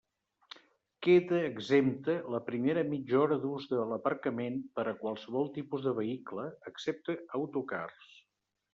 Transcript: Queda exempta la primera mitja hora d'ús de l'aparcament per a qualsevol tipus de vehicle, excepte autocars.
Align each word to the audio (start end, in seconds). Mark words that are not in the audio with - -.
Queda 1.07 1.41
exempta 1.49 2.15
la 2.37 2.39
primera 2.47 2.85
mitja 2.95 3.21
hora 3.21 3.39
d'ús 3.45 3.69
de 3.75 3.83
l'aparcament 3.93 4.59
per 4.81 4.89
a 4.89 4.97
qualsevol 5.05 5.55
tipus 5.61 5.89
de 5.91 5.97
vehicle, 6.03 6.51
excepte 6.75 7.21
autocars. 7.43 8.15